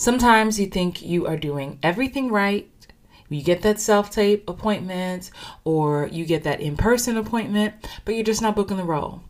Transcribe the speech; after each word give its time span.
Sometimes 0.00 0.58
you 0.58 0.64
think 0.64 1.02
you 1.02 1.26
are 1.26 1.36
doing 1.36 1.78
everything 1.82 2.30
right. 2.30 2.70
You 3.28 3.42
get 3.42 3.60
that 3.60 3.78
self 3.78 4.10
tape 4.10 4.48
appointment 4.48 5.30
or 5.62 6.08
you 6.10 6.24
get 6.24 6.42
that 6.44 6.62
in 6.62 6.78
person 6.78 7.18
appointment, 7.18 7.74
but 8.06 8.14
you're 8.14 8.24
just 8.24 8.40
not 8.40 8.56
booking 8.56 8.78
the 8.78 8.82
role. 8.82 9.22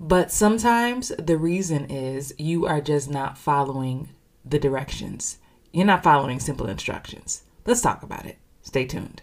But 0.00 0.32
sometimes 0.32 1.12
the 1.16 1.38
reason 1.38 1.84
is 1.88 2.34
you 2.38 2.66
are 2.66 2.80
just 2.80 3.08
not 3.08 3.38
following 3.38 4.08
the 4.44 4.58
directions. 4.58 5.38
You're 5.72 5.86
not 5.86 6.02
following 6.02 6.40
simple 6.40 6.66
instructions. 6.66 7.44
Let's 7.64 7.80
talk 7.80 8.02
about 8.02 8.26
it. 8.26 8.38
Stay 8.62 8.86
tuned. 8.86 9.22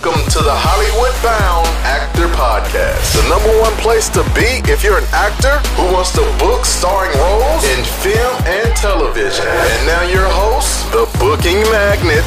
Welcome 0.00 0.30
to 0.30 0.38
the 0.38 0.54
Hollywood 0.54 1.10
Bound 1.26 1.66
Actor 1.82 2.30
Podcast, 2.38 3.18
the 3.18 3.26
number 3.26 3.50
one 3.58 3.72
place 3.82 4.08
to 4.10 4.22
be 4.30 4.62
if 4.70 4.84
you're 4.84 4.98
an 4.98 5.10
actor 5.10 5.58
who 5.74 5.92
wants 5.92 6.12
to 6.12 6.22
book 6.38 6.64
starring 6.64 7.10
roles 7.18 7.64
in 7.66 7.82
film 7.98 8.30
and 8.46 8.70
television. 8.76 9.42
And 9.42 9.86
now 9.90 10.06
your 10.06 10.28
host, 10.30 10.86
the 10.94 11.02
booking 11.18 11.58
magnet, 11.74 12.22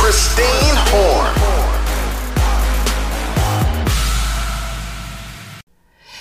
Christine 0.00 0.76
Horn. 0.88 1.28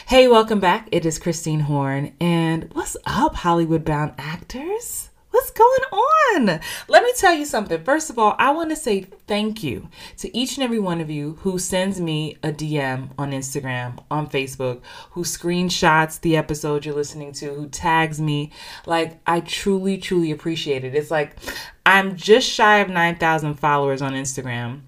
Hey, 0.05 0.27
welcome 0.27 0.59
back. 0.59 0.89
It 0.91 1.05
is 1.05 1.17
Christine 1.17 1.61
Horn. 1.61 2.11
And 2.19 2.69
what's 2.73 2.97
up, 3.05 3.35
Hollywood 3.35 3.85
bound 3.85 4.15
actors? 4.17 5.08
What's 5.39 5.51
going 5.51 6.03
on? 6.49 6.59
Let 6.89 7.01
me 7.01 7.13
tell 7.15 7.33
you 7.33 7.45
something. 7.45 7.81
First 7.85 8.09
of 8.09 8.19
all, 8.19 8.35
I 8.37 8.51
want 8.51 8.71
to 8.71 8.75
say 8.75 9.03
thank 9.25 9.63
you 9.63 9.87
to 10.17 10.37
each 10.37 10.57
and 10.57 10.65
every 10.65 10.79
one 10.79 10.99
of 10.99 11.09
you 11.09 11.37
who 11.43 11.57
sends 11.57 12.01
me 12.01 12.35
a 12.43 12.51
DM 12.51 13.11
on 13.17 13.31
Instagram, 13.31 14.03
on 14.11 14.29
Facebook, 14.29 14.81
who 15.11 15.23
screenshots 15.23 16.19
the 16.19 16.35
episode 16.35 16.85
you're 16.85 16.93
listening 16.93 17.31
to, 17.35 17.53
who 17.53 17.69
tags 17.69 18.19
me. 18.19 18.51
Like, 18.85 19.21
I 19.25 19.39
truly, 19.39 19.97
truly 19.97 20.31
appreciate 20.31 20.83
it. 20.83 20.93
It's 20.93 21.09
like 21.09 21.37
I'm 21.85 22.17
just 22.17 22.49
shy 22.49 22.79
of 22.79 22.89
9,000 22.89 23.53
followers 23.53 24.01
on 24.01 24.11
Instagram 24.15 24.81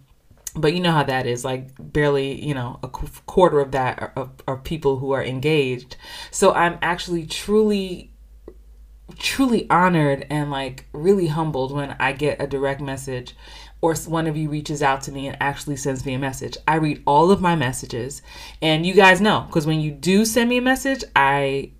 but 0.53 0.73
you 0.73 0.81
know 0.81 0.91
how 0.91 1.03
that 1.03 1.25
is 1.25 1.45
like 1.45 1.69
barely 1.79 2.43
you 2.43 2.53
know 2.53 2.77
a 2.83 2.89
quarter 2.89 3.61
of 3.61 3.71
that 3.71 3.97
are, 4.01 4.11
are, 4.17 4.29
are, 4.49 4.57
people 4.57 4.97
who 4.97 5.11
are 5.11 5.23
engaged 5.23 5.95
so 6.29 6.51
i'm 6.51 6.77
actually 6.81 7.25
truly 7.25 8.10
truly 9.11 9.69
honored 9.69 10.25
and 10.29 10.51
like 10.51 10.85
really 10.93 11.27
humbled 11.27 11.71
when 11.71 11.95
I 11.99 12.13
get 12.13 12.41
a 12.41 12.47
direct 12.47 12.81
message 12.81 13.35
or 13.81 13.95
one 13.95 14.27
of 14.27 14.37
you 14.37 14.49
reaches 14.49 14.83
out 14.83 15.01
to 15.03 15.11
me 15.11 15.27
and 15.27 15.37
actually 15.39 15.75
sends 15.75 16.05
me 16.05 16.13
a 16.13 16.19
message. 16.19 16.57
I 16.67 16.75
read 16.75 17.01
all 17.05 17.31
of 17.31 17.41
my 17.41 17.55
messages 17.55 18.21
and 18.61 18.85
you 18.85 18.93
guys 18.93 19.21
know 19.21 19.45
because 19.47 19.65
when 19.65 19.79
you 19.79 19.91
do 19.91 20.25
send 20.25 20.49
me 20.49 20.57
a 20.57 20.61
message, 20.61 21.03
I 21.15 21.71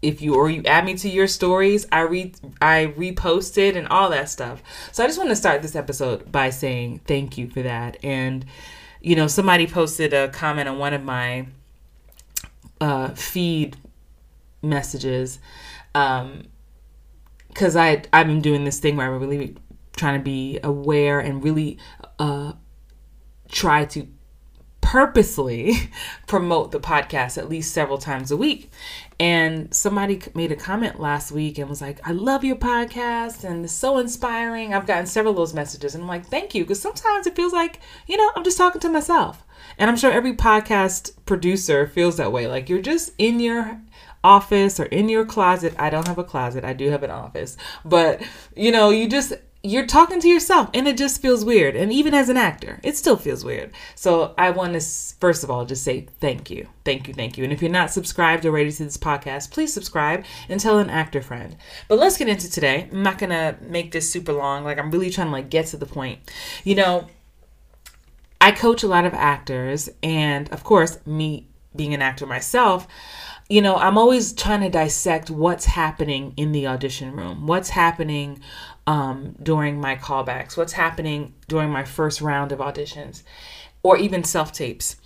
if 0.00 0.22
you 0.22 0.36
or 0.36 0.48
you 0.48 0.62
add 0.64 0.84
me 0.84 0.94
to 0.94 1.08
your 1.08 1.26
stories, 1.26 1.86
I 1.90 2.00
read 2.02 2.38
I 2.62 2.94
repost 2.96 3.58
it 3.58 3.76
and 3.76 3.88
all 3.88 4.10
that 4.10 4.28
stuff. 4.28 4.62
So 4.92 5.02
I 5.02 5.06
just 5.06 5.18
want 5.18 5.30
to 5.30 5.36
start 5.36 5.62
this 5.62 5.74
episode 5.74 6.30
by 6.30 6.50
saying 6.50 7.00
thank 7.06 7.36
you 7.36 7.48
for 7.48 7.62
that. 7.62 7.96
And 8.04 8.44
you 9.00 9.16
know, 9.16 9.26
somebody 9.26 9.66
posted 9.66 10.12
a 10.12 10.28
comment 10.28 10.68
on 10.68 10.78
one 10.78 10.94
of 10.94 11.02
my 11.02 11.46
uh, 12.80 13.08
feed 13.10 13.76
messages 14.62 15.38
um, 15.94 16.44
because 17.48 17.76
I 17.76 18.02
I've 18.12 18.26
been 18.26 18.40
doing 18.40 18.64
this 18.64 18.78
thing 18.78 18.96
where 18.96 19.12
I'm 19.12 19.20
really 19.20 19.56
trying 19.96 20.18
to 20.18 20.24
be 20.24 20.58
aware 20.62 21.20
and 21.20 21.42
really 21.42 21.78
uh, 22.18 22.52
try 23.50 23.84
to 23.86 24.06
purposely 24.80 25.90
promote 26.26 26.70
the 26.70 26.80
podcast 26.80 27.36
at 27.36 27.48
least 27.48 27.74
several 27.74 27.98
times 27.98 28.30
a 28.30 28.36
week. 28.36 28.70
And 29.20 29.74
somebody 29.74 30.22
made 30.34 30.52
a 30.52 30.56
comment 30.56 31.00
last 31.00 31.32
week 31.32 31.58
and 31.58 31.68
was 31.68 31.82
like, 31.82 32.00
I 32.08 32.12
love 32.12 32.44
your 32.44 32.56
podcast 32.56 33.44
and 33.44 33.64
it's 33.64 33.74
so 33.74 33.98
inspiring. 33.98 34.72
I've 34.72 34.86
gotten 34.86 35.06
several 35.06 35.32
of 35.32 35.36
those 35.36 35.52
messages 35.52 35.94
and 35.94 36.04
I'm 36.04 36.08
like, 36.08 36.26
thank 36.26 36.54
you. 36.54 36.64
Because 36.64 36.80
sometimes 36.80 37.26
it 37.26 37.36
feels 37.36 37.52
like, 37.52 37.80
you 38.06 38.16
know, 38.16 38.30
I'm 38.34 38.44
just 38.44 38.56
talking 38.56 38.80
to 38.80 38.88
myself. 38.88 39.44
And 39.76 39.90
I'm 39.90 39.96
sure 39.96 40.12
every 40.12 40.34
podcast 40.34 41.12
producer 41.26 41.86
feels 41.86 42.16
that 42.16 42.32
way. 42.32 42.46
Like 42.46 42.68
you're 42.68 42.80
just 42.80 43.12
in 43.18 43.40
your 43.40 43.80
office 44.24 44.80
or 44.80 44.84
in 44.84 45.08
your 45.08 45.24
closet. 45.24 45.74
I 45.78 45.90
don't 45.90 46.08
have 46.08 46.18
a 46.18 46.24
closet. 46.24 46.64
I 46.64 46.72
do 46.72 46.90
have 46.90 47.02
an 47.02 47.10
office. 47.10 47.56
But, 47.84 48.22
you 48.56 48.72
know, 48.72 48.90
you 48.90 49.08
just 49.08 49.34
you're 49.62 49.86
talking 49.86 50.20
to 50.20 50.28
yourself 50.28 50.70
and 50.72 50.86
it 50.86 50.96
just 50.96 51.20
feels 51.20 51.44
weird. 51.44 51.74
And 51.74 51.92
even 51.92 52.14
as 52.14 52.28
an 52.28 52.36
actor, 52.36 52.78
it 52.84 52.96
still 52.96 53.16
feels 53.16 53.44
weird. 53.44 53.72
So 53.96 54.34
I 54.38 54.50
want 54.50 54.80
to, 54.80 54.80
first 55.18 55.42
of 55.42 55.50
all, 55.50 55.64
just 55.64 55.82
say 55.82 56.06
thank 56.20 56.48
you. 56.48 56.68
Thank 56.84 57.08
you. 57.08 57.14
Thank 57.14 57.36
you. 57.36 57.44
And 57.44 57.52
if 57.52 57.60
you're 57.60 57.70
not 57.70 57.90
subscribed 57.90 58.46
already 58.46 58.70
to 58.70 58.84
this 58.84 58.96
podcast, 58.96 59.50
please 59.50 59.72
subscribe 59.72 60.24
and 60.48 60.60
tell 60.60 60.78
an 60.78 60.90
actor 60.90 61.20
friend. 61.20 61.56
But 61.88 61.98
let's 61.98 62.16
get 62.16 62.28
into 62.28 62.48
today. 62.48 62.88
I'm 62.90 63.02
not 63.02 63.18
going 63.18 63.30
to 63.30 63.56
make 63.60 63.90
this 63.90 64.08
super 64.08 64.32
long. 64.32 64.62
Like, 64.62 64.78
I'm 64.78 64.92
really 64.92 65.10
trying 65.10 65.28
to 65.28 65.32
like 65.32 65.50
get 65.50 65.66
to 65.66 65.76
the 65.76 65.86
point. 65.86 66.20
You 66.62 66.76
know, 66.76 67.08
I 68.40 68.52
coach 68.52 68.84
a 68.84 68.88
lot 68.88 69.06
of 69.06 69.14
actors. 69.14 69.88
And 70.04 70.48
of 70.52 70.62
course, 70.62 71.04
me 71.04 71.48
being 71.74 71.94
an 71.94 72.02
actor 72.02 72.26
myself, 72.26 72.86
you 73.48 73.62
know, 73.62 73.76
I'm 73.76 73.96
always 73.96 74.32
trying 74.32 74.60
to 74.60 74.68
dissect 74.68 75.30
what's 75.30 75.64
happening 75.64 76.34
in 76.36 76.52
the 76.52 76.66
audition 76.66 77.16
room, 77.16 77.46
what's 77.46 77.70
happening 77.70 78.40
um, 78.86 79.36
during 79.42 79.80
my 79.80 79.96
callbacks, 79.96 80.56
what's 80.56 80.74
happening 80.74 81.34
during 81.48 81.70
my 81.70 81.84
first 81.84 82.20
round 82.20 82.52
of 82.52 82.58
auditions, 82.58 83.22
or 83.82 83.96
even 83.96 84.22
self 84.22 84.52
tapes. 84.52 84.96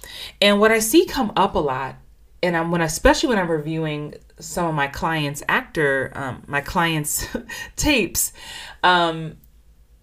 And 0.40 0.58
what 0.58 0.72
I 0.72 0.80
see 0.80 1.06
come 1.06 1.32
up 1.36 1.54
a 1.54 1.60
lot, 1.60 1.96
and 2.42 2.56
I'm 2.56 2.72
when 2.72 2.80
especially 2.80 3.28
when 3.28 3.38
I'm 3.38 3.50
reviewing 3.50 4.14
some 4.40 4.66
of 4.66 4.74
my 4.74 4.88
clients' 4.88 5.44
actor, 5.48 6.10
um, 6.16 6.42
my 6.48 6.60
clients' 6.60 7.28
tapes. 7.76 8.32
Um, 8.82 9.36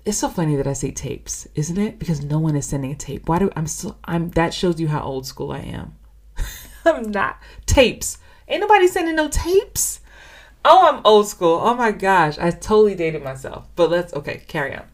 it's 0.06 0.18
so 0.18 0.30
funny 0.30 0.56
that 0.56 0.66
I 0.66 0.74
say 0.74 0.92
tapes, 0.92 1.46
isn't 1.56 1.78
it? 1.78 2.00
Because 2.00 2.24
no 2.24 2.40
one 2.40 2.56
is 2.56 2.66
sending 2.66 2.92
a 2.92 2.96
tape. 2.96 3.28
Why 3.28 3.38
do 3.38 3.52
I'm 3.58 3.68
so 3.68 3.98
I'm 4.06 4.30
that 4.32 4.54
shows 4.54 4.80
you 4.80 4.88
how 4.88 5.02
old 5.02 5.26
school 5.28 5.52
I 5.52 5.60
am. 5.60 5.96
I'm 6.86 7.12
not 7.12 7.38
tapes. 7.66 8.18
Ain't 8.50 8.62
nobody 8.62 8.88
sending 8.88 9.16
no 9.16 9.30
tapes. 9.30 10.02
Oh, 10.66 10.90
I'm 10.90 11.02
old 11.06 11.28
school. 11.28 11.60
Oh 11.62 11.74
my 11.74 11.92
gosh, 11.92 12.38
I 12.38 12.52
totally 12.52 12.96
dated 12.96 13.24
myself. 13.24 13.68
But 13.76 13.90
let's 13.90 14.14
okay, 14.14 14.42
carry 14.48 14.76
on. 14.76 14.86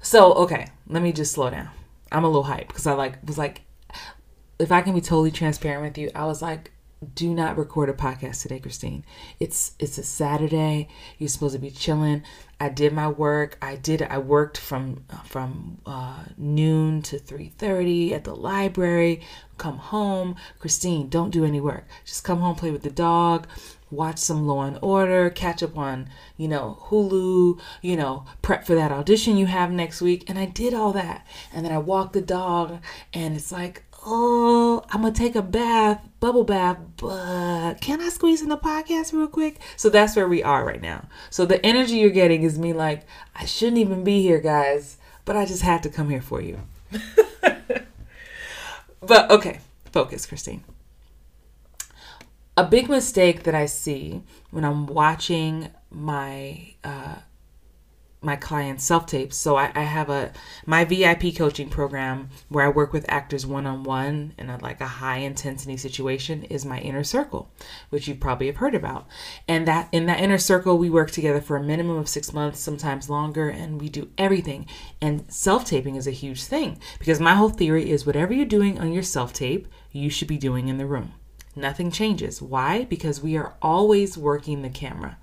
So, 0.00 0.32
okay, 0.34 0.68
let 0.86 1.02
me 1.02 1.12
just 1.12 1.32
slow 1.32 1.50
down. 1.50 1.70
I'm 2.10 2.24
a 2.24 2.28
little 2.28 2.42
hype 2.44 2.68
because 2.68 2.86
I 2.86 2.92
like 2.92 3.18
was 3.26 3.38
like 3.38 3.62
if 4.58 4.70
I 4.70 4.82
can 4.82 4.94
be 4.94 5.00
totally 5.00 5.30
transparent 5.30 5.82
with 5.82 5.98
you, 5.98 6.10
I 6.14 6.26
was 6.26 6.42
like 6.42 6.70
do 7.14 7.34
not 7.34 7.58
record 7.58 7.88
a 7.88 7.92
podcast 7.92 8.42
today, 8.42 8.60
Christine. 8.60 9.04
It's 9.40 9.72
it's 9.78 9.98
a 9.98 10.02
Saturday. 10.02 10.88
You're 11.18 11.28
supposed 11.28 11.54
to 11.54 11.60
be 11.60 11.70
chilling. 11.70 12.22
I 12.62 12.68
did 12.68 12.92
my 12.92 13.08
work. 13.08 13.58
I 13.60 13.74
did. 13.74 14.02
I 14.02 14.18
worked 14.18 14.56
from 14.56 15.04
from 15.24 15.78
uh, 15.84 16.26
noon 16.36 17.02
to 17.02 17.18
three 17.18 17.48
thirty 17.58 18.14
at 18.14 18.22
the 18.22 18.36
library. 18.36 19.20
Come 19.58 19.78
home, 19.78 20.36
Christine. 20.60 21.08
Don't 21.08 21.32
do 21.32 21.44
any 21.44 21.60
work. 21.60 21.88
Just 22.04 22.22
come 22.22 22.38
home, 22.38 22.54
play 22.54 22.70
with 22.70 22.84
the 22.84 22.90
dog, 22.90 23.48
watch 23.90 24.18
some 24.18 24.46
Law 24.46 24.62
and 24.62 24.78
Order, 24.80 25.28
catch 25.28 25.60
up 25.60 25.76
on 25.76 26.08
you 26.36 26.46
know 26.46 26.78
Hulu. 26.84 27.58
You 27.82 27.96
know, 27.96 28.26
prep 28.42 28.64
for 28.64 28.76
that 28.76 28.92
audition 28.92 29.36
you 29.36 29.46
have 29.46 29.72
next 29.72 30.00
week. 30.00 30.30
And 30.30 30.38
I 30.38 30.46
did 30.46 30.72
all 30.72 30.92
that. 30.92 31.26
And 31.52 31.64
then 31.64 31.72
I 31.72 31.78
walked 31.78 32.12
the 32.12 32.22
dog, 32.22 32.78
and 33.12 33.34
it's 33.34 33.50
like 33.50 33.82
oh, 34.04 34.82
I'm 34.90 35.02
gonna 35.02 35.14
take 35.14 35.34
a 35.34 35.42
bath, 35.42 36.06
bubble 36.20 36.44
bath, 36.44 36.78
but 36.96 37.74
can 37.80 38.00
I 38.00 38.08
squeeze 38.08 38.42
in 38.42 38.48
the 38.48 38.56
podcast 38.56 39.12
real 39.12 39.28
quick? 39.28 39.58
So 39.76 39.88
that's 39.88 40.16
where 40.16 40.28
we 40.28 40.42
are 40.42 40.64
right 40.64 40.82
now. 40.82 41.06
So 41.30 41.44
the 41.46 41.64
energy 41.64 41.96
you're 41.96 42.10
getting 42.10 42.42
is 42.42 42.58
me 42.58 42.72
like, 42.72 43.06
I 43.34 43.44
shouldn't 43.44 43.78
even 43.78 44.04
be 44.04 44.22
here, 44.22 44.40
guys, 44.40 44.96
but 45.24 45.36
I 45.36 45.46
just 45.46 45.62
had 45.62 45.82
to 45.84 45.88
come 45.88 46.10
here 46.10 46.22
for 46.22 46.40
you. 46.40 46.60
but 49.00 49.30
okay, 49.30 49.60
focus, 49.92 50.26
Christine. 50.26 50.64
A 52.56 52.64
big 52.64 52.88
mistake 52.88 53.44
that 53.44 53.54
I 53.54 53.66
see 53.66 54.22
when 54.50 54.64
I'm 54.64 54.86
watching 54.86 55.70
my 55.90 56.74
uh, 56.84 57.16
my 58.22 58.36
clients 58.36 58.84
self 58.84 59.06
tapes. 59.06 59.36
So 59.36 59.56
I, 59.56 59.72
I, 59.74 59.82
have 59.82 60.08
a 60.08 60.32
my 60.64 60.84
VIP 60.84 61.34
coaching 61.36 61.68
program 61.68 62.30
where 62.48 62.64
I 62.64 62.68
work 62.68 62.92
with 62.92 63.04
actors 63.08 63.44
one 63.44 63.66
on 63.66 63.82
one 63.82 64.34
in 64.38 64.48
a, 64.48 64.58
like 64.58 64.80
a 64.80 64.86
high 64.86 65.18
intensity 65.18 65.76
situation 65.76 66.44
is 66.44 66.64
my 66.64 66.78
inner 66.78 67.04
circle, 67.04 67.50
which 67.90 68.06
you 68.06 68.14
probably 68.14 68.46
have 68.46 68.56
heard 68.56 68.74
about. 68.74 69.06
And 69.48 69.66
that 69.66 69.88
in 69.92 70.06
that 70.06 70.20
inner 70.20 70.38
circle 70.38 70.78
we 70.78 70.90
work 70.90 71.10
together 71.10 71.40
for 71.40 71.56
a 71.56 71.62
minimum 71.62 71.98
of 71.98 72.08
six 72.08 72.32
months, 72.32 72.60
sometimes 72.60 73.10
longer, 73.10 73.48
and 73.48 73.80
we 73.80 73.88
do 73.88 74.10
everything. 74.16 74.66
And 75.00 75.30
self 75.32 75.64
taping 75.64 75.96
is 75.96 76.06
a 76.06 76.12
huge 76.12 76.44
thing 76.44 76.78
because 76.98 77.20
my 77.20 77.34
whole 77.34 77.50
theory 77.50 77.90
is 77.90 78.06
whatever 78.06 78.32
you're 78.32 78.46
doing 78.46 78.78
on 78.78 78.92
your 78.92 79.02
self 79.02 79.32
tape, 79.32 79.66
you 79.90 80.10
should 80.10 80.28
be 80.28 80.38
doing 80.38 80.68
in 80.68 80.78
the 80.78 80.86
room. 80.86 81.14
Nothing 81.54 81.90
changes. 81.90 82.40
Why? 82.40 82.84
Because 82.84 83.22
we 83.22 83.36
are 83.36 83.54
always 83.60 84.16
working 84.16 84.62
the 84.62 84.70
camera. 84.70 85.18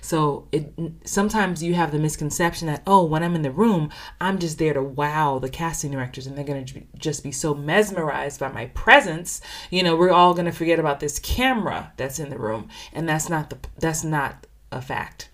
So 0.00 0.48
it 0.52 0.72
sometimes 1.04 1.62
you 1.62 1.74
have 1.74 1.92
the 1.92 1.98
misconception 1.98 2.66
that 2.68 2.82
oh, 2.86 3.04
when 3.04 3.22
I'm 3.22 3.34
in 3.34 3.42
the 3.42 3.50
room, 3.50 3.90
I'm 4.20 4.38
just 4.38 4.58
there 4.58 4.74
to 4.74 4.82
wow 4.82 5.38
the 5.38 5.48
casting 5.48 5.90
directors, 5.90 6.26
and 6.26 6.36
they're 6.36 6.44
gonna 6.44 6.64
just 6.98 7.22
be 7.22 7.32
so 7.32 7.54
mesmerized 7.54 8.40
by 8.40 8.50
my 8.50 8.66
presence. 8.66 9.40
You 9.70 9.82
know, 9.82 9.96
we're 9.96 10.10
all 10.10 10.34
gonna 10.34 10.52
forget 10.52 10.78
about 10.78 11.00
this 11.00 11.18
camera 11.18 11.92
that's 11.96 12.18
in 12.18 12.30
the 12.30 12.38
room, 12.38 12.68
and 12.92 13.08
that's 13.08 13.28
not 13.28 13.50
the 13.50 13.58
that's 13.78 14.04
not 14.04 14.46
a 14.70 14.80
fact. 14.80 15.30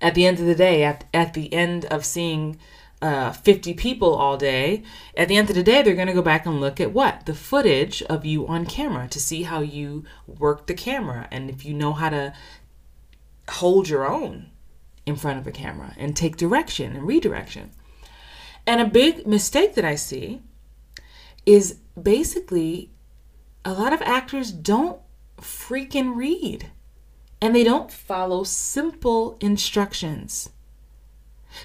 At 0.00 0.14
the 0.14 0.26
end 0.26 0.38
of 0.38 0.46
the 0.46 0.54
day, 0.54 0.84
at, 0.84 1.04
at 1.12 1.34
the 1.34 1.52
end 1.52 1.84
of 1.86 2.04
seeing 2.04 2.58
uh, 3.00 3.32
50 3.32 3.74
people 3.74 4.14
all 4.14 4.36
day, 4.36 4.82
at 5.16 5.28
the 5.28 5.36
end 5.36 5.50
of 5.50 5.56
the 5.56 5.62
day, 5.62 5.82
they're 5.82 5.94
going 5.94 6.08
to 6.08 6.12
go 6.12 6.22
back 6.22 6.46
and 6.46 6.60
look 6.60 6.80
at 6.80 6.92
what? 6.92 7.26
The 7.26 7.34
footage 7.34 8.02
of 8.02 8.24
you 8.24 8.46
on 8.46 8.66
camera 8.66 9.08
to 9.08 9.20
see 9.20 9.44
how 9.44 9.60
you 9.60 10.04
work 10.26 10.66
the 10.66 10.74
camera 10.74 11.28
and 11.30 11.48
if 11.48 11.64
you 11.64 11.74
know 11.74 11.92
how 11.92 12.10
to 12.10 12.32
hold 13.48 13.88
your 13.88 14.06
own 14.06 14.50
in 15.06 15.16
front 15.16 15.38
of 15.38 15.46
a 15.46 15.52
camera 15.52 15.94
and 15.96 16.16
take 16.16 16.36
direction 16.36 16.94
and 16.94 17.06
redirection. 17.06 17.70
And 18.66 18.80
a 18.80 18.84
big 18.84 19.26
mistake 19.26 19.74
that 19.74 19.84
I 19.84 19.94
see 19.94 20.42
is 21.46 21.78
basically 22.00 22.90
a 23.64 23.72
lot 23.72 23.92
of 23.92 24.02
actors 24.02 24.52
don't 24.52 25.00
freaking 25.40 26.14
read 26.14 26.70
and 27.40 27.54
they 27.54 27.64
don't 27.64 27.90
follow 27.90 28.44
simple 28.44 29.38
instructions. 29.40 30.50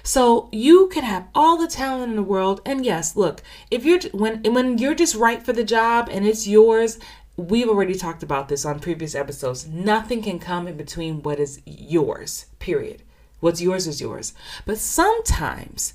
So 0.02 0.48
you 0.50 0.88
can 0.88 1.04
have 1.04 1.28
all 1.34 1.58
the 1.58 1.68
talent 1.68 2.10
in 2.10 2.16
the 2.16 2.22
world 2.22 2.62
and 2.64 2.84
yes, 2.84 3.16
look, 3.16 3.42
if 3.70 3.84
you're 3.84 4.00
when 4.12 4.42
when 4.54 4.78
you're 4.78 4.94
just 4.94 5.14
right 5.14 5.42
for 5.42 5.52
the 5.52 5.64
job 5.64 6.08
and 6.10 6.26
it's 6.26 6.46
yours, 6.46 6.98
we've 7.36 7.68
already 7.68 7.94
talked 7.94 8.22
about 8.22 8.48
this 8.48 8.64
on 8.64 8.80
previous 8.80 9.14
episodes. 9.14 9.66
Nothing 9.66 10.22
can 10.22 10.38
come 10.38 10.68
in 10.68 10.76
between 10.76 11.22
what 11.22 11.40
is 11.40 11.60
yours. 11.66 12.46
Period. 12.58 13.02
What's 13.40 13.60
yours 13.60 13.86
is 13.86 14.00
yours. 14.00 14.32
But 14.64 14.78
sometimes 14.78 15.94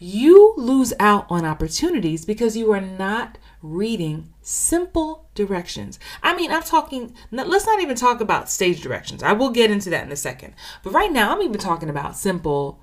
you 0.00 0.54
lose 0.56 0.92
out 1.00 1.26
on 1.28 1.44
opportunities 1.44 2.24
because 2.24 2.56
you 2.56 2.72
are 2.72 2.80
not 2.80 3.36
reading 3.62 4.32
simple 4.40 5.28
directions. 5.34 5.98
I 6.22 6.36
mean, 6.36 6.52
I'm 6.52 6.62
talking, 6.62 7.14
let's 7.32 7.66
not 7.66 7.80
even 7.80 7.96
talk 7.96 8.20
about 8.20 8.48
stage 8.48 8.80
directions. 8.80 9.22
I 9.22 9.32
will 9.32 9.50
get 9.50 9.70
into 9.70 9.90
that 9.90 10.06
in 10.06 10.12
a 10.12 10.16
second. 10.16 10.54
But 10.84 10.92
right 10.92 11.12
now, 11.12 11.34
I'm 11.34 11.42
even 11.42 11.58
talking 11.58 11.90
about 11.90 12.16
simple 12.16 12.80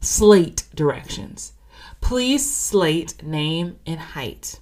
slate 0.00 0.64
directions. 0.74 1.54
Please 2.00 2.54
slate 2.54 3.22
name 3.22 3.78
and 3.86 3.98
height. 3.98 4.60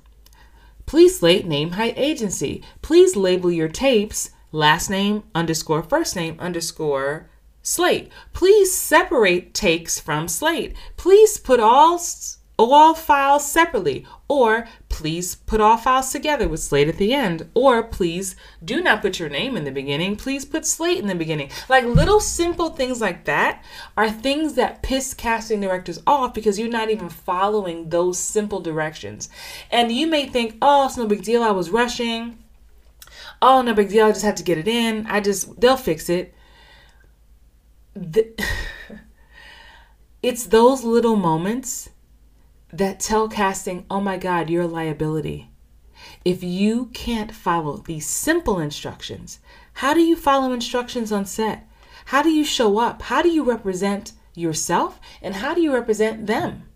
Please 0.86 1.18
slate 1.18 1.46
name 1.46 1.72
height 1.72 1.94
agency. 1.96 2.62
Please 2.80 3.16
label 3.16 3.50
your 3.50 3.68
tapes 3.68 4.30
last 4.52 4.88
name 4.88 5.24
underscore 5.34 5.82
first 5.82 6.14
name 6.14 6.36
underscore 6.38 7.28
slate. 7.60 8.10
Please 8.32 8.72
separate 8.72 9.52
takes 9.52 9.98
from 9.98 10.28
slate. 10.28 10.74
Please 10.96 11.38
put 11.38 11.58
all 11.58 12.00
all 12.58 12.94
files 12.94 13.50
separately 13.50 14.06
or 14.28 14.66
please 14.88 15.34
put 15.34 15.60
all 15.60 15.76
files 15.76 16.10
together 16.10 16.48
with 16.48 16.60
slate 16.60 16.88
at 16.88 16.96
the 16.96 17.12
end 17.12 17.48
or 17.54 17.82
please 17.82 18.34
do 18.64 18.82
not 18.82 19.02
put 19.02 19.18
your 19.18 19.28
name 19.28 19.56
in 19.56 19.64
the 19.64 19.70
beginning 19.70 20.16
please 20.16 20.44
put 20.44 20.64
slate 20.64 20.98
in 20.98 21.06
the 21.06 21.14
beginning. 21.14 21.50
Like 21.68 21.84
little 21.84 22.20
simple 22.20 22.70
things 22.70 23.00
like 23.00 23.24
that 23.24 23.62
are 23.96 24.10
things 24.10 24.54
that 24.54 24.82
piss 24.82 25.12
casting 25.14 25.60
directors 25.60 26.00
off 26.06 26.32
because 26.34 26.58
you're 26.58 26.68
not 26.68 26.90
even 26.90 27.08
following 27.08 27.90
those 27.90 28.18
simple 28.18 28.60
directions. 28.60 29.28
And 29.70 29.92
you 29.92 30.06
may 30.06 30.26
think 30.26 30.56
oh 30.62 30.86
it's 30.86 30.96
no 30.96 31.06
big 31.06 31.22
deal 31.22 31.42
i 31.42 31.50
was 31.50 31.70
rushing. 31.70 32.38
Oh 33.42 33.60
no 33.62 33.74
big 33.74 33.90
deal 33.90 34.06
i 34.06 34.10
just 34.10 34.24
had 34.24 34.36
to 34.38 34.44
get 34.44 34.58
it 34.58 34.68
in. 34.68 35.06
I 35.06 35.20
just 35.20 35.60
they'll 35.60 35.76
fix 35.76 36.08
it. 36.08 36.34
The, 37.94 38.28
it's 40.22 40.46
those 40.46 40.84
little 40.84 41.16
moments 41.16 41.90
that 42.72 43.00
tell 43.00 43.28
casting, 43.28 43.86
oh 43.90 44.00
my 44.00 44.16
God, 44.16 44.50
you're 44.50 44.64
a 44.64 44.68
liability. 44.68 45.50
If 46.24 46.42
you 46.42 46.86
can't 46.92 47.32
follow 47.32 47.78
these 47.78 48.06
simple 48.06 48.58
instructions, 48.58 49.38
how 49.74 49.94
do 49.94 50.00
you 50.00 50.16
follow 50.16 50.52
instructions 50.52 51.12
on 51.12 51.26
set? 51.26 51.68
How 52.06 52.22
do 52.22 52.30
you 52.30 52.44
show 52.44 52.78
up? 52.78 53.02
How 53.02 53.22
do 53.22 53.28
you 53.28 53.42
represent 53.44 54.12
yourself? 54.34 55.00
And 55.22 55.36
how 55.36 55.54
do 55.54 55.60
you 55.60 55.72
represent 55.72 56.26
them? 56.26 56.68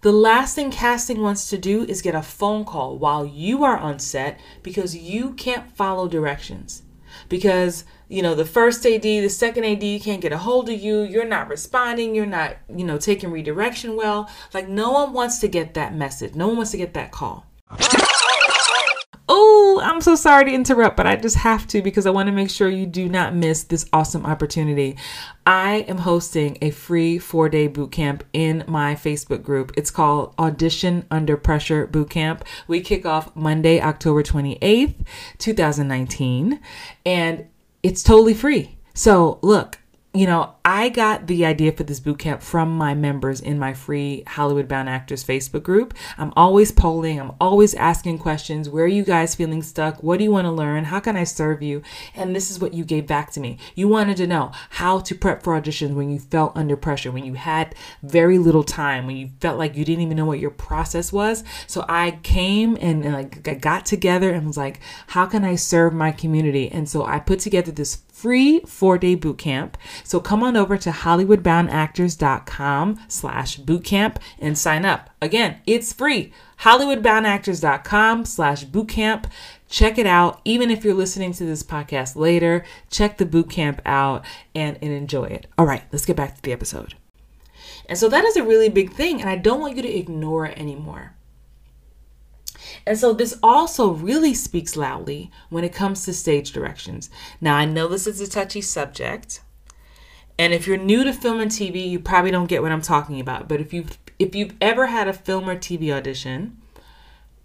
The 0.00 0.12
last 0.12 0.54
thing 0.54 0.70
casting 0.70 1.20
wants 1.20 1.50
to 1.50 1.58
do 1.58 1.82
is 1.84 2.02
get 2.02 2.14
a 2.14 2.22
phone 2.22 2.64
call 2.64 2.98
while 2.98 3.26
you 3.26 3.64
are 3.64 3.76
on 3.76 3.98
set 3.98 4.38
because 4.62 4.96
you 4.96 5.32
can't 5.34 5.72
follow 5.72 6.06
directions. 6.06 6.82
Because 7.28 7.84
you 8.08 8.22
know, 8.22 8.34
the 8.34 8.44
first 8.44 8.84
AD, 8.86 9.02
the 9.02 9.28
second 9.28 9.64
AD 9.64 9.82
you 9.82 10.00
can't 10.00 10.20
get 10.20 10.32
a 10.32 10.38
hold 10.38 10.68
of 10.68 10.80
you. 10.80 11.02
You're 11.02 11.26
not 11.26 11.48
responding. 11.48 12.14
You're 12.14 12.26
not, 12.26 12.56
you 12.74 12.84
know, 12.84 12.98
taking 12.98 13.30
redirection 13.30 13.96
well. 13.96 14.30
Like, 14.54 14.68
no 14.68 14.90
one 14.92 15.12
wants 15.12 15.38
to 15.40 15.48
get 15.48 15.74
that 15.74 15.94
message. 15.94 16.34
No 16.34 16.48
one 16.48 16.56
wants 16.56 16.70
to 16.72 16.78
get 16.78 16.94
that 16.94 17.12
call. 17.12 17.46
Oh, 19.30 19.78
I'm 19.84 20.00
so 20.00 20.14
sorry 20.14 20.46
to 20.46 20.50
interrupt, 20.50 20.96
but 20.96 21.06
I 21.06 21.14
just 21.16 21.36
have 21.36 21.66
to 21.68 21.82
because 21.82 22.06
I 22.06 22.10
want 22.10 22.28
to 22.28 22.32
make 22.32 22.48
sure 22.48 22.70
you 22.70 22.86
do 22.86 23.10
not 23.10 23.34
miss 23.34 23.64
this 23.64 23.84
awesome 23.92 24.24
opportunity. 24.24 24.96
I 25.46 25.84
am 25.86 25.98
hosting 25.98 26.56
a 26.62 26.70
free 26.70 27.18
four 27.18 27.50
day 27.50 27.68
boot 27.68 27.92
camp 27.92 28.24
in 28.32 28.64
my 28.66 28.94
Facebook 28.94 29.42
group. 29.42 29.72
It's 29.76 29.90
called 29.90 30.34
Audition 30.38 31.04
Under 31.10 31.36
Pressure 31.36 31.86
Boot 31.86 32.08
Camp. 32.08 32.42
We 32.66 32.80
kick 32.80 33.04
off 33.04 33.36
Monday, 33.36 33.82
October 33.82 34.22
28th, 34.22 34.94
2019. 35.36 36.60
And 37.04 37.46
it's 37.82 38.02
totally 38.02 38.34
free. 38.34 38.78
So, 38.94 39.38
look, 39.42 39.78
you 40.14 40.26
know, 40.26 40.54
I 40.64 40.88
got 40.88 41.26
the 41.26 41.44
idea 41.44 41.70
for 41.70 41.82
this 41.82 42.00
boot 42.00 42.18
camp 42.18 42.42
from 42.42 42.76
my 42.76 42.94
members 42.94 43.40
in 43.40 43.58
my 43.58 43.74
free 43.74 44.24
Hollywood 44.26 44.66
Bound 44.66 44.88
Actors 44.88 45.22
Facebook 45.22 45.62
group. 45.62 45.92
I'm 46.16 46.32
always 46.34 46.72
polling, 46.72 47.20
I'm 47.20 47.32
always 47.38 47.74
asking 47.74 48.18
questions. 48.18 48.70
Where 48.70 48.84
are 48.84 48.88
you 48.88 49.04
guys 49.04 49.34
feeling 49.34 49.62
stuck? 49.62 50.02
What 50.02 50.16
do 50.18 50.24
you 50.24 50.30
want 50.30 50.46
to 50.46 50.50
learn? 50.50 50.84
How 50.84 50.98
can 50.98 51.14
I 51.14 51.24
serve 51.24 51.62
you? 51.62 51.82
And 52.14 52.34
this 52.34 52.50
is 52.50 52.58
what 52.58 52.72
you 52.72 52.84
gave 52.84 53.06
back 53.06 53.30
to 53.32 53.40
me. 53.40 53.58
You 53.74 53.86
wanted 53.86 54.16
to 54.16 54.26
know 54.26 54.50
how 54.70 55.00
to 55.00 55.14
prep 55.14 55.42
for 55.42 55.60
auditions 55.60 55.94
when 55.94 56.10
you 56.10 56.18
felt 56.18 56.56
under 56.56 56.76
pressure, 56.76 57.12
when 57.12 57.26
you 57.26 57.34
had 57.34 57.74
very 58.02 58.38
little 58.38 58.64
time, 58.64 59.06
when 59.06 59.16
you 59.16 59.30
felt 59.40 59.58
like 59.58 59.76
you 59.76 59.84
didn't 59.84 60.02
even 60.02 60.16
know 60.16 60.26
what 60.26 60.40
your 60.40 60.50
process 60.50 61.12
was. 61.12 61.44
So 61.66 61.84
I 61.86 62.12
came 62.22 62.78
and, 62.80 63.04
and 63.04 63.12
like 63.12 63.46
I 63.46 63.54
got 63.54 63.84
together 63.84 64.32
and 64.32 64.46
was 64.46 64.56
like, 64.56 64.80
how 65.08 65.26
can 65.26 65.44
I 65.44 65.56
serve 65.56 65.92
my 65.92 66.12
community? 66.12 66.70
And 66.70 66.88
so 66.88 67.04
I 67.04 67.18
put 67.18 67.40
together 67.40 67.72
this 67.72 68.02
free 68.18 68.60
four-day 68.60 69.14
boot 69.14 69.38
camp. 69.38 69.78
So 70.02 70.18
come 70.18 70.42
on 70.42 70.56
over 70.56 70.76
to 70.76 70.90
hollywoodboundactors.com 70.90 72.98
slash 73.06 73.60
bootcamp 73.60 74.16
and 74.40 74.58
sign 74.58 74.84
up. 74.84 75.10
Again, 75.22 75.60
it's 75.66 75.92
free. 75.92 76.32
hollywoodboundactors.com 76.62 78.24
slash 78.24 78.64
bootcamp. 78.64 79.26
Check 79.68 79.98
it 79.98 80.06
out. 80.06 80.40
Even 80.44 80.70
if 80.70 80.84
you're 80.84 80.94
listening 80.94 81.32
to 81.34 81.44
this 81.44 81.62
podcast 81.62 82.16
later, 82.16 82.64
check 82.90 83.18
the 83.18 83.26
bootcamp 83.26 83.78
out 83.86 84.24
and, 84.54 84.78
and 84.82 84.90
enjoy 84.90 85.26
it. 85.26 85.46
All 85.56 85.66
right, 85.66 85.84
let's 85.92 86.06
get 86.06 86.16
back 86.16 86.34
to 86.34 86.42
the 86.42 86.52
episode. 86.52 86.94
And 87.88 87.96
so 87.96 88.08
that 88.08 88.24
is 88.24 88.36
a 88.36 88.42
really 88.42 88.68
big 88.68 88.92
thing, 88.92 89.20
and 89.20 89.30
I 89.30 89.36
don't 89.36 89.60
want 89.60 89.76
you 89.76 89.82
to 89.82 89.96
ignore 89.96 90.46
it 90.46 90.58
anymore. 90.58 91.14
And 92.86 92.98
so 92.98 93.12
this 93.12 93.38
also 93.42 93.90
really 93.90 94.34
speaks 94.34 94.76
loudly 94.76 95.30
when 95.50 95.64
it 95.64 95.74
comes 95.74 96.04
to 96.04 96.12
stage 96.12 96.52
directions. 96.52 97.10
Now, 97.40 97.56
I 97.56 97.64
know 97.64 97.88
this 97.88 98.06
is 98.06 98.20
a 98.20 98.28
touchy 98.28 98.60
subject. 98.60 99.40
And 100.38 100.52
if 100.52 100.66
you're 100.66 100.76
new 100.76 101.04
to 101.04 101.12
film 101.12 101.40
and 101.40 101.50
TV, 101.50 101.88
you 101.88 101.98
probably 101.98 102.30
don't 102.30 102.46
get 102.46 102.62
what 102.62 102.72
I'm 102.72 102.82
talking 102.82 103.20
about. 103.20 103.48
But 103.48 103.60
if 103.60 103.72
you've 103.72 103.98
if 104.18 104.34
you've 104.34 104.54
ever 104.60 104.86
had 104.86 105.06
a 105.06 105.12
film 105.12 105.48
or 105.48 105.56
TV 105.56 105.92
audition, 105.92 106.58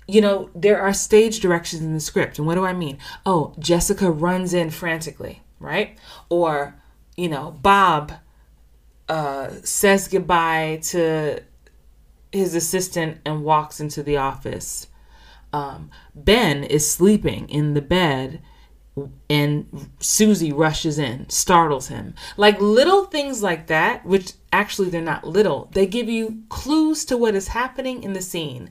you 0.08 0.22
know, 0.22 0.50
there 0.56 0.82
are 0.82 0.94
stage 0.94 1.40
directions 1.40 1.82
in 1.82 1.94
the 1.94 2.00
script. 2.00 2.38
And 2.38 2.48
what 2.48 2.56
do 2.56 2.66
I 2.66 2.74
mean? 2.74 2.98
Oh, 3.26 3.54
Jessica 3.60 4.12
runs 4.12 4.54
in 4.54 4.70
frantically, 4.70 5.42
right? 5.60 5.98
Or, 6.30 6.76
you 7.16 7.30
know, 7.30 7.52
Bob 7.62 8.14
uh, 9.08 9.50
says 9.64 10.08
goodbye 10.08 10.80
to 10.84 11.44
his 12.32 12.56
assistant 12.56 13.20
and 13.26 13.44
walks 13.44 13.80
into 13.80 14.02
the 14.02 14.18
office 14.18 14.88
um, 15.54 15.92
Ben 16.16 16.64
is 16.64 16.92
sleeping 16.92 17.48
in 17.48 17.74
the 17.74 17.82
bed 17.82 18.42
and 19.30 19.90
Susie 20.00 20.52
rushes 20.52 21.00
in, 21.00 21.30
startles 21.30 21.88
him. 21.88 22.14
Like 22.38 22.60
little 22.60 23.06
things 23.06 23.42
like 23.42 23.68
that, 23.68 24.06
which 24.06 24.34
actually 24.52 24.90
they're 24.90 25.02
not 25.02 25.28
little, 25.28 25.70
they 25.74 25.88
give 25.88 26.10
you 26.10 26.44
clues 26.50 27.06
to 27.06 27.18
what 27.18 27.36
is 27.36 27.50
happening 27.50 28.04
in 28.04 28.14
the 28.14 28.22
scene. 28.22 28.70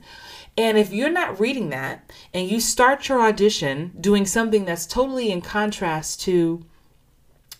And 0.57 0.77
if 0.77 0.93
you're 0.93 1.09
not 1.09 1.39
reading 1.39 1.69
that 1.69 2.11
and 2.33 2.47
you 2.47 2.59
start 2.59 3.09
your 3.09 3.21
audition 3.21 3.91
doing 3.99 4.25
something 4.25 4.65
that's 4.65 4.85
totally 4.85 5.31
in 5.31 5.41
contrast 5.41 6.21
to 6.21 6.63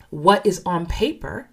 what 0.09 0.45
is 0.45 0.61
on 0.65 0.85
paper, 0.85 1.49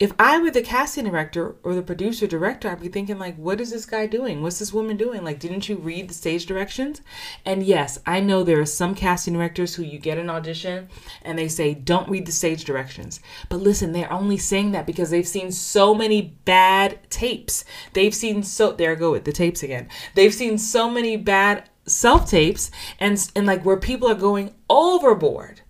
if 0.00 0.12
I 0.18 0.38
were 0.38 0.50
the 0.50 0.60
casting 0.60 1.04
director 1.04 1.54
or 1.62 1.74
the 1.74 1.82
producer 1.82 2.26
director, 2.26 2.68
I'd 2.68 2.80
be 2.80 2.88
thinking 2.88 3.18
like, 3.18 3.36
what 3.36 3.60
is 3.60 3.70
this 3.70 3.86
guy 3.86 4.06
doing? 4.06 4.42
What's 4.42 4.58
this 4.58 4.72
woman 4.72 4.96
doing? 4.96 5.22
Like, 5.22 5.38
didn't 5.38 5.68
you 5.68 5.76
read 5.76 6.08
the 6.08 6.14
stage 6.14 6.46
directions? 6.46 7.00
And 7.44 7.62
yes, 7.62 8.00
I 8.04 8.18
know 8.18 8.42
there 8.42 8.60
are 8.60 8.66
some 8.66 8.96
casting 8.96 9.34
directors 9.34 9.76
who 9.76 9.84
you 9.84 10.00
get 10.00 10.18
an 10.18 10.28
audition 10.28 10.88
and 11.22 11.38
they 11.38 11.46
say, 11.46 11.74
don't 11.74 12.08
read 12.08 12.26
the 12.26 12.32
stage 12.32 12.64
directions. 12.64 13.20
But 13.48 13.60
listen, 13.60 13.92
they're 13.92 14.12
only 14.12 14.36
saying 14.36 14.72
that 14.72 14.86
because 14.86 15.10
they've 15.10 15.28
seen 15.28 15.52
so 15.52 15.94
many 15.94 16.22
bad 16.44 16.98
tapes. 17.08 17.64
They've 17.92 18.14
seen 18.14 18.42
so 18.42 18.72
there 18.72 18.92
I 18.92 18.96
go 18.96 19.12
with 19.12 19.24
the 19.24 19.32
tapes 19.32 19.62
again. 19.62 19.88
They've 20.16 20.34
seen 20.34 20.58
so 20.58 20.90
many 20.90 21.16
bad 21.16 21.68
self 21.86 22.30
tapes 22.30 22.70
and 22.98 23.30
and 23.36 23.46
like 23.46 23.64
where 23.64 23.76
people 23.76 24.08
are 24.08 24.14
going 24.14 24.54
overboard 24.70 25.60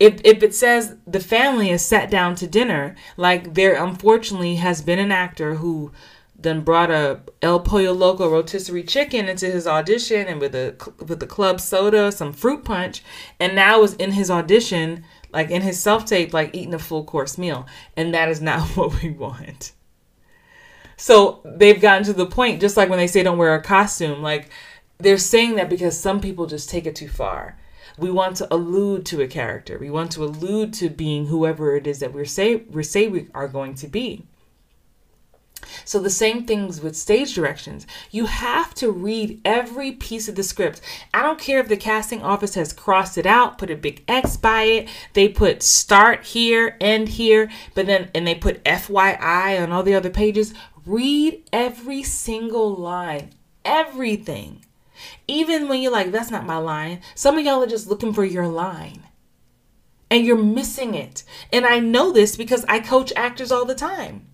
if 0.00 0.20
if 0.24 0.42
it 0.42 0.54
says 0.54 0.96
the 1.06 1.20
family 1.20 1.70
is 1.70 1.84
sat 1.84 2.10
down 2.10 2.34
to 2.36 2.46
dinner, 2.46 2.96
like 3.18 3.54
there 3.54 3.74
unfortunately 3.74 4.56
has 4.56 4.80
been 4.80 4.98
an 4.98 5.12
actor 5.12 5.56
who 5.56 5.92
then 6.34 6.62
brought 6.62 6.90
a 6.90 7.20
El 7.42 7.60
Pollo 7.60 7.92
Loco 7.92 8.28
rotisserie 8.30 8.82
chicken 8.82 9.28
into 9.28 9.46
his 9.46 9.66
audition 9.66 10.26
and 10.26 10.40
with 10.40 10.54
a 10.54 10.74
with 11.06 11.20
the 11.20 11.26
club 11.26 11.60
soda, 11.60 12.10
some 12.10 12.32
fruit 12.32 12.64
punch, 12.64 13.02
and 13.38 13.54
now 13.54 13.82
is 13.82 13.92
in 13.94 14.12
his 14.12 14.30
audition, 14.30 15.04
like 15.32 15.50
in 15.50 15.60
his 15.60 15.78
self 15.78 16.06
tape, 16.06 16.32
like 16.32 16.54
eating 16.54 16.74
a 16.74 16.78
full 16.78 17.04
course 17.04 17.36
meal, 17.36 17.66
and 17.94 18.14
that 18.14 18.30
is 18.30 18.40
not 18.40 18.62
what 18.76 19.02
we 19.02 19.10
want. 19.10 19.72
So 20.96 21.40
they've 21.44 21.80
gotten 21.80 22.04
to 22.04 22.12
the 22.14 22.26
point, 22.26 22.60
just 22.60 22.76
like 22.76 22.88
when 22.88 22.98
they 22.98 23.06
say 23.06 23.22
don't 23.22 23.38
wear 23.38 23.54
a 23.54 23.62
costume, 23.62 24.22
like 24.22 24.50
they're 24.96 25.18
saying 25.18 25.56
that 25.56 25.68
because 25.68 25.98
some 25.98 26.20
people 26.20 26.46
just 26.46 26.70
take 26.70 26.86
it 26.86 26.96
too 26.96 27.08
far. 27.08 27.58
We 28.00 28.10
want 28.10 28.36
to 28.38 28.52
allude 28.52 29.04
to 29.06 29.20
a 29.20 29.28
character. 29.28 29.78
We 29.78 29.90
want 29.90 30.10
to 30.12 30.24
allude 30.24 30.72
to 30.74 30.88
being 30.88 31.26
whoever 31.26 31.76
it 31.76 31.86
is 31.86 31.98
that 31.98 32.14
we're 32.14 32.24
say 32.24 32.56
we 32.56 32.82
say 32.82 33.08
we 33.08 33.28
are 33.34 33.46
going 33.46 33.74
to 33.74 33.88
be. 33.88 34.24
So 35.84 36.00
the 36.00 36.10
same 36.10 36.46
things 36.46 36.80
with 36.80 36.96
stage 36.96 37.34
directions. 37.34 37.86
You 38.10 38.26
have 38.26 38.74
to 38.76 38.90
read 38.90 39.40
every 39.44 39.92
piece 39.92 40.28
of 40.28 40.34
the 40.34 40.42
script. 40.42 40.80
I 41.12 41.22
don't 41.22 41.38
care 41.38 41.60
if 41.60 41.68
the 41.68 41.76
casting 41.76 42.22
office 42.22 42.54
has 42.54 42.72
crossed 42.72 43.18
it 43.18 43.26
out, 43.26 43.58
put 43.58 43.70
a 43.70 43.76
big 43.76 44.02
X 44.08 44.38
by 44.38 44.62
it. 44.62 44.88
They 45.12 45.28
put 45.28 45.62
start 45.62 46.24
here, 46.24 46.78
end 46.80 47.10
here, 47.10 47.50
but 47.74 47.86
then 47.86 48.10
and 48.14 48.26
they 48.26 48.34
put 48.34 48.64
FYI 48.64 49.62
on 49.62 49.72
all 49.72 49.82
the 49.82 49.94
other 49.94 50.10
pages. 50.10 50.54
Read 50.86 51.42
every 51.52 52.02
single 52.02 52.74
line. 52.74 53.30
Everything. 53.62 54.64
Even 55.28 55.68
when 55.68 55.82
you're 55.82 55.92
like, 55.92 56.12
that's 56.12 56.30
not 56.30 56.46
my 56.46 56.56
line. 56.56 57.00
Some 57.14 57.38
of 57.38 57.44
y'all 57.44 57.62
are 57.62 57.66
just 57.66 57.88
looking 57.88 58.12
for 58.12 58.24
your 58.24 58.48
line. 58.48 59.04
And 60.10 60.26
you're 60.26 60.36
missing 60.36 60.94
it. 60.94 61.22
And 61.52 61.64
I 61.64 61.78
know 61.78 62.10
this 62.12 62.36
because 62.36 62.64
I 62.68 62.80
coach 62.80 63.12
actors 63.16 63.52
all 63.52 63.64
the 63.64 63.74
time 63.74 64.26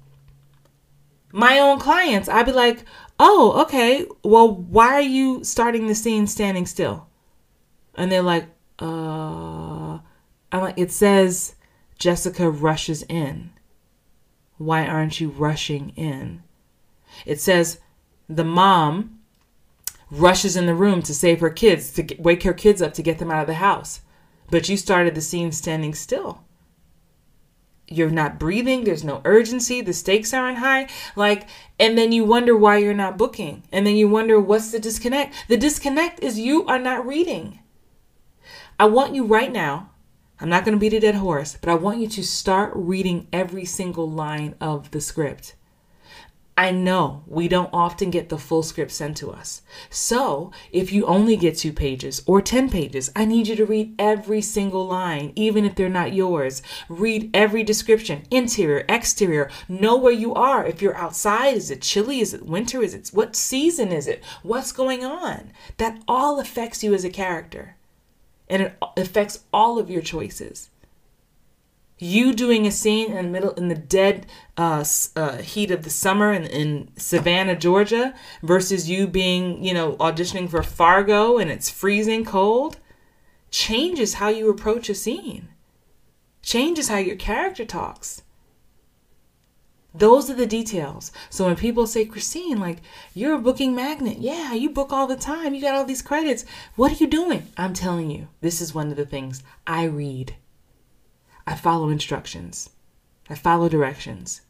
my 1.36 1.58
own 1.58 1.78
clients, 1.78 2.30
I'd 2.30 2.46
be 2.46 2.52
like, 2.52 2.84
oh, 3.20 3.60
okay, 3.62 4.06
well, 4.24 4.50
why 4.50 4.94
are 4.94 5.02
you 5.02 5.44
starting 5.44 5.86
the 5.86 5.94
scene 5.94 6.26
standing 6.26 6.64
still? 6.64 7.08
And 7.94 8.10
they're 8.10 8.22
like, 8.22 8.46
uh, 8.80 9.98
I'm 10.50 10.60
like, 10.60 10.78
it 10.78 10.90
says 10.90 11.54
Jessica 11.98 12.50
rushes 12.50 13.02
in. 13.02 13.50
Why 14.56 14.86
aren't 14.86 15.20
you 15.20 15.28
rushing 15.28 15.90
in? 15.90 16.42
It 17.26 17.38
says 17.38 17.80
the 18.30 18.44
mom 18.44 19.15
rushes 20.10 20.56
in 20.56 20.66
the 20.66 20.74
room 20.74 21.02
to 21.02 21.14
save 21.14 21.40
her 21.40 21.50
kids, 21.50 21.90
to 21.92 22.16
wake 22.18 22.42
her 22.44 22.52
kids 22.52 22.80
up 22.80 22.94
to 22.94 23.02
get 23.02 23.18
them 23.18 23.30
out 23.30 23.42
of 23.42 23.46
the 23.46 23.54
house. 23.54 24.00
But 24.50 24.68
you 24.68 24.76
started 24.76 25.14
the 25.14 25.20
scene 25.20 25.52
standing 25.52 25.94
still. 25.94 26.44
You're 27.88 28.10
not 28.10 28.40
breathing 28.40 28.82
there's 28.82 29.04
no 29.04 29.20
urgency 29.24 29.80
the 29.80 29.92
stakes 29.92 30.34
aren't 30.34 30.58
high 30.58 30.88
like 31.14 31.48
and 31.78 31.96
then 31.96 32.10
you 32.10 32.24
wonder 32.24 32.56
why 32.56 32.78
you're 32.78 32.94
not 32.94 33.16
booking. 33.16 33.62
And 33.70 33.86
then 33.86 33.94
you 33.94 34.08
wonder 34.08 34.40
what's 34.40 34.72
the 34.72 34.80
disconnect? 34.80 35.34
The 35.48 35.56
disconnect 35.56 36.20
is 36.20 36.38
you 36.38 36.66
are 36.66 36.80
not 36.80 37.06
reading. 37.06 37.60
I 38.78 38.86
want 38.86 39.14
you 39.14 39.24
right 39.24 39.52
now 39.52 39.90
i'm 40.40 40.48
not 40.48 40.64
going 40.64 40.76
to 40.76 40.80
beat 40.80 40.92
a 40.92 41.00
dead 41.00 41.14
horse 41.14 41.56
but 41.60 41.70
i 41.70 41.74
want 41.74 41.98
you 41.98 42.06
to 42.06 42.22
start 42.22 42.72
reading 42.74 43.26
every 43.32 43.64
single 43.64 44.10
line 44.10 44.54
of 44.60 44.90
the 44.90 45.00
script 45.00 45.54
I 46.58 46.70
know 46.70 47.22
we 47.26 47.48
don't 47.48 47.68
often 47.70 48.10
get 48.10 48.30
the 48.30 48.38
full 48.38 48.62
script 48.62 48.90
sent 48.90 49.18
to 49.18 49.30
us. 49.30 49.60
So, 49.90 50.52
if 50.72 50.90
you 50.90 51.04
only 51.04 51.36
get 51.36 51.58
two 51.58 51.72
pages 51.72 52.22
or 52.26 52.40
10 52.40 52.70
pages, 52.70 53.10
I 53.14 53.26
need 53.26 53.46
you 53.46 53.56
to 53.56 53.66
read 53.66 53.94
every 53.98 54.40
single 54.40 54.86
line, 54.86 55.32
even 55.36 55.66
if 55.66 55.74
they're 55.74 55.90
not 55.90 56.14
yours. 56.14 56.62
Read 56.88 57.30
every 57.34 57.62
description 57.62 58.22
interior, 58.30 58.86
exterior. 58.88 59.50
Know 59.68 59.96
where 59.96 60.12
you 60.12 60.32
are. 60.32 60.64
If 60.66 60.80
you're 60.80 60.96
outside, 60.96 61.56
is 61.56 61.70
it 61.70 61.82
chilly? 61.82 62.20
Is 62.20 62.32
it 62.32 62.46
winter? 62.46 62.82
Is 62.82 62.94
it 62.94 63.10
what 63.12 63.36
season 63.36 63.92
is 63.92 64.06
it? 64.06 64.24
What's 64.42 64.72
going 64.72 65.04
on? 65.04 65.52
That 65.76 66.02
all 66.08 66.40
affects 66.40 66.82
you 66.82 66.94
as 66.94 67.04
a 67.04 67.10
character 67.10 67.76
and 68.48 68.62
it 68.62 68.78
affects 68.96 69.44
all 69.52 69.78
of 69.78 69.90
your 69.90 70.02
choices 70.02 70.70
you 71.98 72.34
doing 72.34 72.66
a 72.66 72.70
scene 72.70 73.10
in 73.12 73.26
the 73.26 73.30
middle 73.30 73.52
in 73.52 73.68
the 73.68 73.74
dead 73.74 74.26
uh, 74.56 74.84
uh, 75.14 75.38
heat 75.38 75.70
of 75.70 75.82
the 75.82 75.90
summer 75.90 76.32
in, 76.32 76.44
in 76.44 76.90
savannah 76.96 77.56
georgia 77.56 78.14
versus 78.42 78.88
you 78.88 79.06
being 79.06 79.62
you 79.62 79.72
know 79.72 79.94
auditioning 79.96 80.48
for 80.48 80.62
fargo 80.62 81.38
and 81.38 81.50
it's 81.50 81.70
freezing 81.70 82.24
cold 82.24 82.78
changes 83.50 84.14
how 84.14 84.28
you 84.28 84.50
approach 84.50 84.90
a 84.90 84.94
scene 84.94 85.48
changes 86.42 86.88
how 86.88 86.98
your 86.98 87.16
character 87.16 87.64
talks 87.64 88.22
those 89.98 90.28
are 90.28 90.34
the 90.34 90.46
details. 90.46 91.10
So 91.30 91.46
when 91.46 91.56
people 91.56 91.86
say, 91.86 92.04
Christine, 92.04 92.60
like, 92.60 92.82
you're 93.14 93.34
a 93.34 93.38
booking 93.38 93.74
magnet. 93.74 94.18
Yeah, 94.18 94.52
you 94.52 94.68
book 94.68 94.92
all 94.92 95.06
the 95.06 95.16
time. 95.16 95.54
You 95.54 95.62
got 95.62 95.74
all 95.74 95.86
these 95.86 96.02
credits. 96.02 96.44
What 96.74 96.92
are 96.92 96.96
you 96.96 97.06
doing? 97.06 97.46
I'm 97.56 97.72
telling 97.72 98.10
you, 98.10 98.28
this 98.42 98.60
is 98.60 98.74
one 98.74 98.90
of 98.90 98.96
the 98.96 99.06
things 99.06 99.42
I 99.66 99.84
read. 99.84 100.36
I 101.46 101.54
follow 101.54 101.88
instructions. 101.88 102.70
I 103.28 103.34
follow 103.34 103.68
directions. 103.68 104.40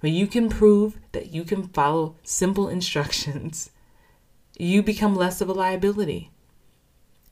When 0.00 0.14
you 0.14 0.26
can 0.26 0.48
prove 0.48 0.98
that 1.12 1.32
you 1.32 1.44
can 1.44 1.68
follow 1.68 2.16
simple 2.22 2.68
instructions, 2.68 3.70
you 4.58 4.82
become 4.82 5.14
less 5.14 5.40
of 5.40 5.48
a 5.48 5.52
liability. 5.52 6.30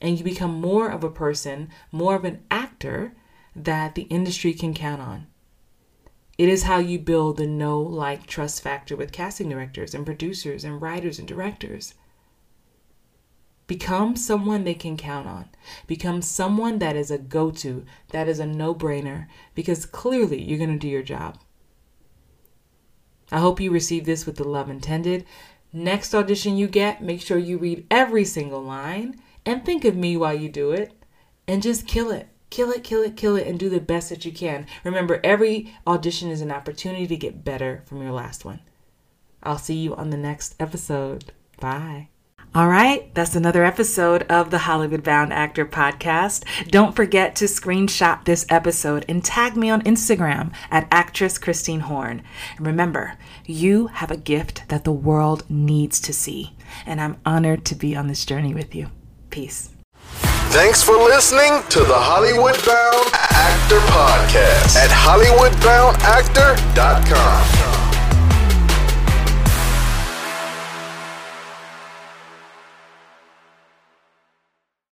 And 0.00 0.18
you 0.18 0.24
become 0.24 0.60
more 0.60 0.88
of 0.88 1.02
a 1.02 1.10
person, 1.10 1.70
more 1.90 2.14
of 2.14 2.24
an 2.24 2.42
actor 2.50 3.14
that 3.54 3.94
the 3.94 4.02
industry 4.02 4.52
can 4.52 4.74
count 4.74 5.00
on. 5.00 5.26
It 6.38 6.50
is 6.50 6.64
how 6.64 6.78
you 6.78 6.98
build 6.98 7.38
the 7.38 7.46
know 7.46 7.80
like 7.80 8.26
trust 8.26 8.60
factor 8.60 8.94
with 8.94 9.10
casting 9.10 9.48
directors 9.48 9.94
and 9.94 10.04
producers 10.04 10.64
and 10.64 10.82
writers 10.82 11.18
and 11.18 11.26
directors. 11.26 11.94
Become 13.66 14.16
someone 14.16 14.64
they 14.64 14.74
can 14.74 14.96
count 14.96 15.26
on. 15.26 15.48
Become 15.86 16.22
someone 16.22 16.78
that 16.78 16.94
is 16.94 17.10
a 17.10 17.18
go 17.18 17.50
to, 17.50 17.84
that 18.10 18.28
is 18.28 18.38
a 18.38 18.46
no 18.46 18.74
brainer, 18.74 19.26
because 19.54 19.86
clearly 19.86 20.40
you're 20.40 20.58
going 20.58 20.72
to 20.72 20.78
do 20.78 20.88
your 20.88 21.02
job. 21.02 21.38
I 23.32 23.40
hope 23.40 23.60
you 23.60 23.72
receive 23.72 24.04
this 24.04 24.24
with 24.24 24.36
the 24.36 24.46
love 24.46 24.70
intended. 24.70 25.24
Next 25.72 26.14
audition 26.14 26.56
you 26.56 26.68
get, 26.68 27.02
make 27.02 27.20
sure 27.20 27.38
you 27.38 27.58
read 27.58 27.86
every 27.90 28.24
single 28.24 28.62
line 28.62 29.20
and 29.44 29.64
think 29.64 29.84
of 29.84 29.96
me 29.96 30.16
while 30.16 30.34
you 30.34 30.48
do 30.48 30.70
it 30.70 30.92
and 31.48 31.62
just 31.62 31.88
kill 31.88 32.10
it. 32.10 32.28
Kill 32.48 32.70
it, 32.70 32.84
kill 32.84 33.02
it, 33.02 33.16
kill 33.16 33.34
it, 33.34 33.48
and 33.48 33.58
do 33.58 33.68
the 33.68 33.80
best 33.80 34.10
that 34.10 34.24
you 34.24 34.30
can. 34.30 34.66
Remember, 34.84 35.20
every 35.24 35.74
audition 35.84 36.30
is 36.30 36.40
an 36.40 36.52
opportunity 36.52 37.06
to 37.08 37.16
get 37.16 37.44
better 37.44 37.82
from 37.86 38.00
your 38.00 38.12
last 38.12 38.44
one. 38.44 38.60
I'll 39.42 39.58
see 39.58 39.74
you 39.74 39.96
on 39.96 40.10
the 40.10 40.16
next 40.16 40.54
episode. 40.60 41.32
Bye. 41.60 42.08
All 42.56 42.68
right, 42.68 43.14
that's 43.14 43.36
another 43.36 43.64
episode 43.66 44.22
of 44.30 44.50
the 44.50 44.60
Hollywood 44.60 45.04
Bound 45.04 45.30
Actor 45.30 45.66
Podcast. 45.66 46.42
Don't 46.68 46.96
forget 46.96 47.36
to 47.36 47.44
screenshot 47.44 48.24
this 48.24 48.46
episode 48.48 49.04
and 49.10 49.22
tag 49.22 49.58
me 49.58 49.68
on 49.68 49.82
Instagram 49.82 50.54
at 50.70 50.88
actress 50.90 51.36
Christine 51.36 51.80
Horn. 51.80 52.22
And 52.56 52.66
remember, 52.66 53.18
you 53.44 53.88
have 53.88 54.10
a 54.10 54.16
gift 54.16 54.70
that 54.70 54.84
the 54.84 54.90
world 54.90 55.44
needs 55.50 56.00
to 56.00 56.14
see, 56.14 56.56
and 56.86 56.98
I'm 56.98 57.18
honored 57.26 57.66
to 57.66 57.74
be 57.74 57.94
on 57.94 58.06
this 58.06 58.24
journey 58.24 58.54
with 58.54 58.74
you. 58.74 58.88
Peace. 59.28 59.68
Thanks 60.48 60.82
for 60.82 60.96
listening 60.96 61.62
to 61.68 61.80
the 61.80 61.92
Hollywood 61.92 62.56
Bound 62.64 63.10
Actor 63.12 63.80
Podcast 63.92 64.76
at 64.76 64.88
HollywoodBoundActor.com. 64.88 67.65